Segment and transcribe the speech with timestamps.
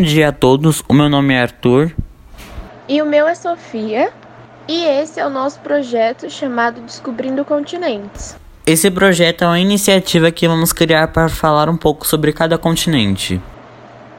[0.00, 1.92] Bom dia a todos, o meu nome é Arthur.
[2.88, 4.10] E o meu é Sofia.
[4.66, 8.34] E esse é o nosso projeto chamado Descobrindo Continentes.
[8.66, 13.38] Esse projeto é uma iniciativa que vamos criar para falar um pouco sobre cada continente.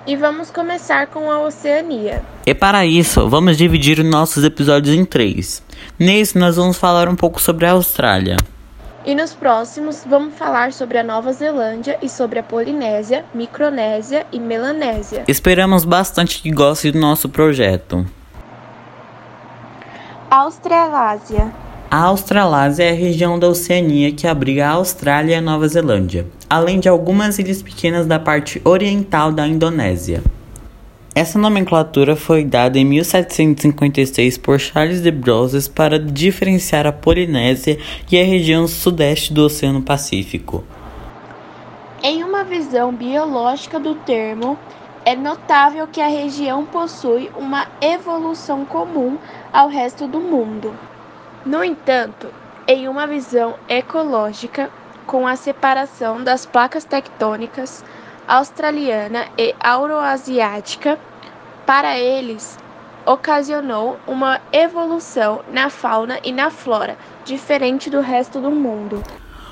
[0.06, 2.22] E vamos começar com a Oceania.
[2.46, 5.64] E para isso, vamos dividir nossos episódios em três.
[5.98, 8.38] Nesse, nós vamos falar um pouco sobre a Austrália.
[9.04, 14.40] E nos próximos, vamos falar sobre a Nova Zelândia e sobre a Polinésia, Micronésia e
[14.40, 15.24] Melanésia.
[15.28, 18.06] Esperamos bastante que gostem do nosso projeto.
[20.30, 21.52] Australásia.
[21.90, 26.28] A Australásia é a região da Oceania que abriga a Austrália e a Nova Zelândia,
[26.48, 30.22] além de algumas ilhas pequenas da parte oriental da Indonésia.
[31.14, 37.78] Essa nomenclatura foi dada em 1756 por Charles de Brosses para diferenciar a Polinésia
[38.10, 40.64] e a região sudeste do Oceano Pacífico.
[42.02, 44.58] Em uma visão biológica do termo,
[45.04, 49.18] é notável que a região possui uma evolução comum
[49.52, 50.74] ao resto do mundo.
[51.46, 52.28] No entanto,
[52.66, 54.70] em uma visão ecológica,
[55.06, 57.84] com a separação das placas tectônicas,
[58.32, 60.98] australiana e euroasiática,
[61.66, 62.58] para eles
[63.06, 69.04] ocasionou uma evolução na fauna e na flora, diferente do resto do mundo.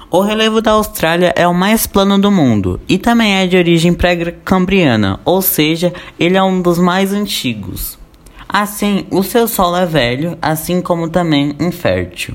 [0.10, 3.94] O relevo da Austrália é o mais plano do mundo e também é de origem
[3.94, 8.00] pré-cambriana, ou seja, ele é um dos mais antigos.
[8.48, 12.34] Assim, o seu solo é velho, assim como também infértil.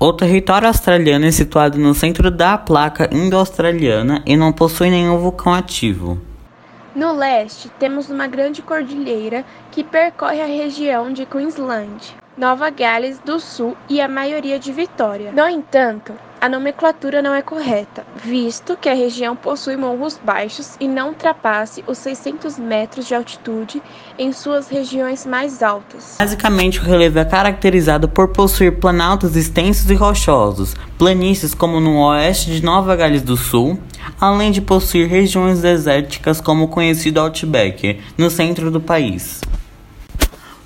[0.00, 5.52] O território australiano é situado no centro da placa indo-australiana e não possui nenhum vulcão
[5.52, 6.20] ativo.
[6.94, 13.40] No leste, temos uma grande cordilheira que percorre a região de Queensland, Nova Gales do
[13.40, 15.32] Sul e a maioria de Vitória.
[15.32, 20.86] No entanto, a nomenclatura não é correta, visto que a região possui morros baixos e
[20.86, 23.82] não ultrapasse os 600 metros de altitude
[24.16, 26.14] em suas regiões mais altas.
[26.16, 32.52] Basicamente, o relevo é caracterizado por possuir planaltos extensos e rochosos, planícies como no oeste
[32.52, 33.76] de Nova Gales do Sul,
[34.20, 39.40] além de possuir regiões desérticas como o conhecido Outback, no centro do país.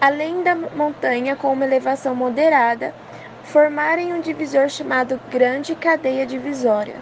[0.00, 2.92] Além da montanha com uma elevação moderada,
[3.44, 6.96] formarem um divisor chamado Grande Cadeia Divisória.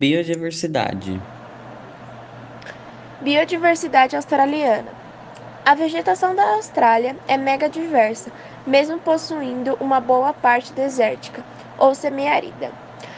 [0.00, 1.22] Biodiversidade.
[3.20, 4.90] Biodiversidade australiana.
[5.64, 8.32] A vegetação da Austrália é mega diversa,
[8.66, 11.44] mesmo possuindo uma boa parte desértica
[11.78, 12.70] ou semiárida.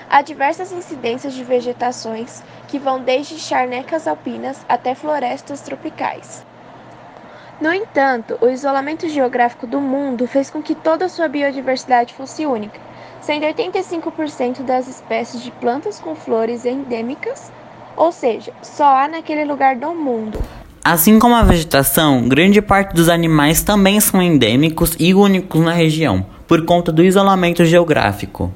[0.09, 6.44] Há diversas incidências de vegetações que vão desde charnecas alpinas até florestas tropicais.
[7.60, 12.44] No entanto, o isolamento geográfico do mundo fez com que toda a sua biodiversidade fosse
[12.44, 12.81] única,
[13.21, 17.50] sendo 85% das espécies de plantas com flores endêmicas,
[17.97, 20.38] ou seja, só há naquele lugar do mundo.
[20.84, 26.27] Assim como a vegetação, grande parte dos animais também são endêmicos e únicos na região,
[26.47, 28.53] por conta do isolamento geográfico.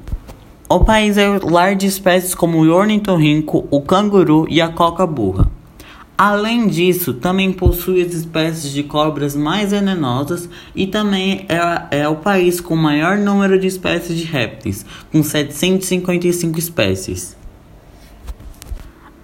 [0.69, 5.49] O país é lar de espécies como o ornitorrinco, o canguru e a coca-burra.
[6.15, 12.17] Além disso, também possui as espécies de cobras mais venenosas e também é, é o
[12.17, 17.38] país com o maior número de espécies de répteis, com 755 espécies.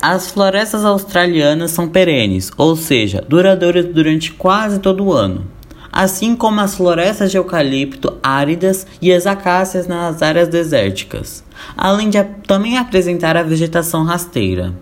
[0.01, 5.47] As florestas australianas são perenes, ou seja, duradouras durante quase todo o ano,
[5.91, 11.43] assim como as florestas de eucalipto áridas e as acácias nas áreas desérticas,
[11.75, 14.73] além de também apresentar a vegetação rasteira.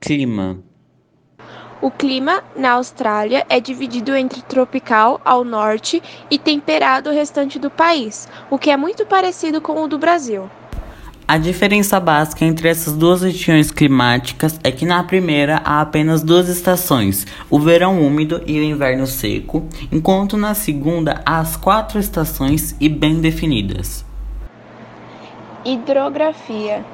[0.00, 0.58] Clima
[1.82, 7.70] o clima na Austrália é dividido entre tropical ao norte e temperado o restante do
[7.70, 10.50] país, o que é muito parecido com o do Brasil.
[11.30, 16.48] A diferença básica entre essas duas regiões climáticas é que na primeira há apenas duas
[16.48, 22.74] estações, o verão úmido e o inverno seco, enquanto na segunda há as quatro estações
[22.80, 24.04] e bem definidas.
[25.64, 26.84] Hidrografia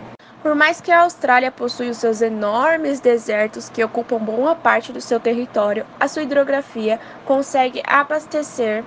[0.43, 5.01] por mais que a Austrália possua os seus enormes desertos que ocupam boa parte do
[5.01, 8.85] seu território, a sua hidrografia consegue abastecer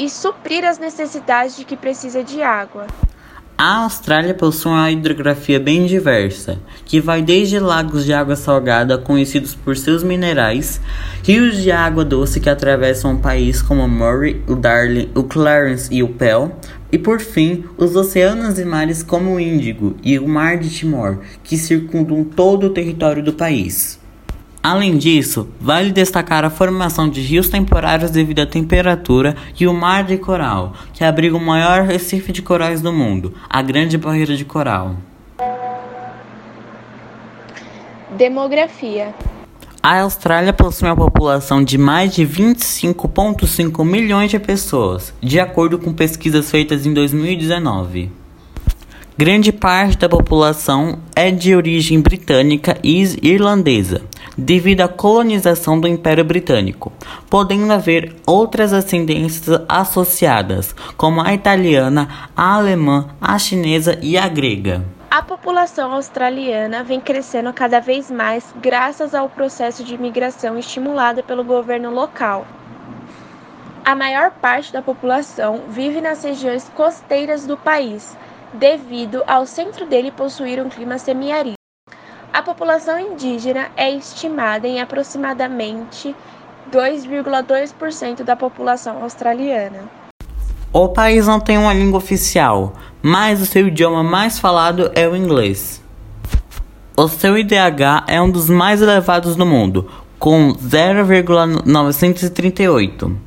[0.00, 2.88] e suprir as necessidades de que precisa de água.
[3.60, 9.52] A Austrália possui uma hidrografia bem diversa, que vai desde lagos de água salgada conhecidos
[9.52, 10.80] por seus minerais,
[11.24, 15.92] rios de água doce que atravessam o país como o Murray, o Darling, o Clarence
[15.92, 16.52] e o Pell,
[16.92, 21.18] e por fim, os oceanos e mares como o Índigo e o Mar de Timor,
[21.42, 23.97] que circundam todo o território do país.
[24.68, 30.04] Além disso, vale destacar a formação de rios temporários devido à temperatura e o Mar
[30.04, 34.44] de Coral, que abriga o maior recife de corais do mundo, a Grande Barreira de
[34.44, 34.96] Coral.
[38.14, 39.14] Demografia
[39.82, 45.94] a Austrália possui uma população de mais de 25,5 milhões de pessoas, de acordo com
[45.94, 48.10] pesquisas feitas em 2019.
[49.18, 54.02] Grande parte da população é de origem britânica e irlandesa,
[54.38, 56.92] devido à colonização do Império Britânico,
[57.28, 64.84] podendo haver outras ascendências associadas, como a italiana, a alemã, a chinesa e a grega.
[65.10, 71.42] A população australiana vem crescendo cada vez mais graças ao processo de imigração estimulado pelo
[71.42, 72.46] governo local.
[73.84, 78.16] A maior parte da população vive nas regiões costeiras do país,
[78.52, 81.57] devido ao centro dele possuir um clima semiárido.
[82.32, 86.14] A população indígena é estimada em aproximadamente
[86.70, 89.90] 2,2% da população australiana.
[90.72, 95.16] O país não tem uma língua oficial, mas o seu idioma mais falado é o
[95.16, 95.82] inglês.
[96.96, 103.18] O seu IDH é um dos mais elevados do mundo, com 0,938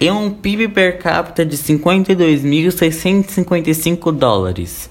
[0.00, 4.90] e um PIB per capita de 52.655 dólares.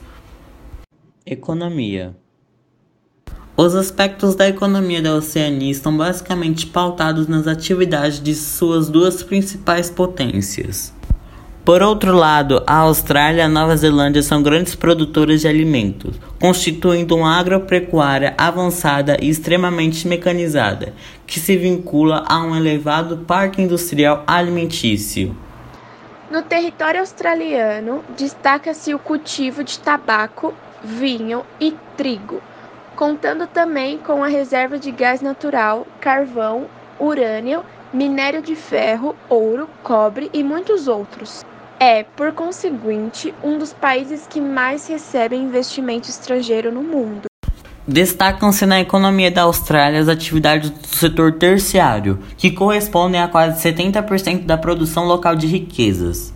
[1.26, 2.16] Economia
[3.60, 9.90] Os aspectos da economia da Oceania estão basicamente pautados nas atividades de suas duas principais
[9.90, 10.94] potências.
[11.66, 17.16] Por outro lado, a Austrália e a Nova Zelândia são grandes produtoras de alimentos, constituindo
[17.16, 20.94] uma agropecuária avançada e extremamente mecanizada,
[21.26, 25.36] que se vincula a um elevado parque industrial alimentício.
[26.30, 32.40] No território australiano, destaca-se o cultivo de tabaco, vinho e trigo,
[32.98, 36.66] contando também com a reserva de gás natural, carvão,
[37.00, 37.64] urânio,
[37.94, 41.46] minério de ferro, ouro, cobre e muitos outros.
[41.80, 47.28] É, por conseguinte, um dos países que mais recebem investimento estrangeiro no mundo.
[47.88, 54.44] Destacam-se na economia da Austrália as atividades do setor terciário, que correspondem a quase 70%
[54.44, 56.34] da produção local de riquezas.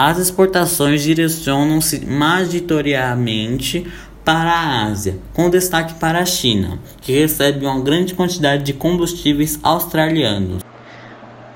[0.00, 3.84] As exportações direcionam-se majoritariamente
[4.28, 9.58] para a Ásia, com destaque para a China, que recebe uma grande quantidade de combustíveis
[9.62, 10.62] australianos.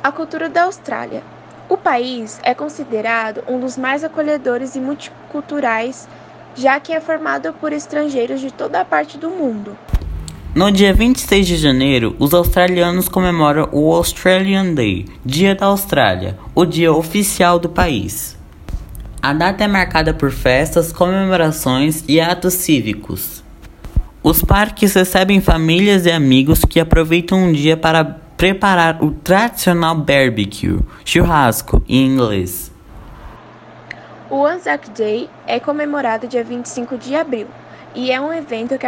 [0.03, 1.23] A cultura da Austrália
[1.69, 6.09] o país é considerado um dos mais acolhedores e multiculturais,
[6.55, 9.77] já que é formado por estrangeiros de toda a parte do mundo.
[10.55, 16.65] No dia 26 de janeiro, os australianos comemoram o Australian Day, Dia da Austrália, o
[16.65, 18.41] dia oficial do país.
[19.25, 23.45] A data é marcada por festas, comemorações e atos cívicos.
[24.21, 28.05] Os parques recebem famílias e amigos que aproveitam um dia para
[28.37, 32.73] preparar o tradicional barbecue, churrasco em inglês.
[34.29, 37.47] O Anzac Day é comemorado dia 25 de abril
[37.95, 38.87] e é um evento que,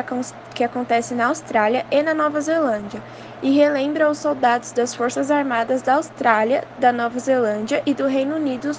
[0.52, 3.00] que acontece na Austrália e na Nova Zelândia
[3.40, 8.34] e relembra os soldados das Forças Armadas da Austrália, da Nova Zelândia e do Reino
[8.34, 8.72] Unido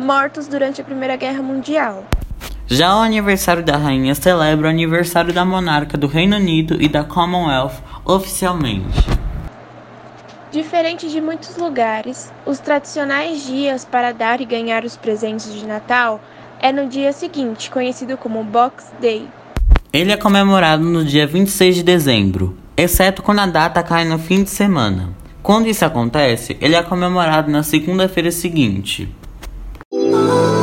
[0.00, 2.04] mortos durante a Primeira Guerra Mundial.
[2.66, 7.04] Já o aniversário da rainha celebra o aniversário da monarca do Reino Unido e da
[7.04, 9.06] Commonwealth oficialmente.
[10.50, 16.20] Diferente de muitos lugares, os tradicionais dias para dar e ganhar os presentes de Natal
[16.60, 19.28] é no dia seguinte, conhecido como Box Day.
[19.92, 24.42] Ele é comemorado no dia 26 de dezembro, exceto quando a data cai no fim
[24.42, 25.10] de semana.
[25.42, 29.08] Quando isso acontece, ele é comemorado na segunda-feira seguinte.
[30.12, 30.59] Oh.